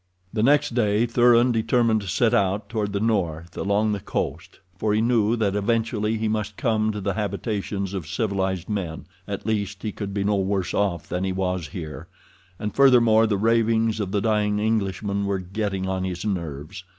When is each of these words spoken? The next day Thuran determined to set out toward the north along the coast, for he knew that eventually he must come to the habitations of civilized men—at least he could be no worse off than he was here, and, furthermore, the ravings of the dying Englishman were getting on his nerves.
The 0.33 0.41
next 0.41 0.73
day 0.73 1.05
Thuran 1.05 1.51
determined 1.51 2.01
to 2.01 2.07
set 2.07 2.33
out 2.33 2.69
toward 2.69 2.91
the 2.91 2.99
north 2.99 3.55
along 3.55 3.91
the 3.91 3.99
coast, 3.99 4.59
for 4.75 4.95
he 4.95 4.99
knew 4.99 5.35
that 5.35 5.55
eventually 5.55 6.17
he 6.17 6.27
must 6.27 6.57
come 6.57 6.91
to 6.91 6.99
the 6.99 7.13
habitations 7.13 7.93
of 7.93 8.07
civilized 8.07 8.67
men—at 8.67 9.45
least 9.45 9.83
he 9.83 9.91
could 9.91 10.11
be 10.11 10.23
no 10.23 10.37
worse 10.37 10.73
off 10.73 11.07
than 11.07 11.23
he 11.23 11.31
was 11.31 11.67
here, 11.67 12.07
and, 12.57 12.73
furthermore, 12.73 13.27
the 13.27 13.37
ravings 13.37 13.99
of 13.99 14.11
the 14.11 14.21
dying 14.21 14.57
Englishman 14.57 15.27
were 15.27 15.37
getting 15.37 15.87
on 15.87 16.03
his 16.03 16.25
nerves. 16.25 16.83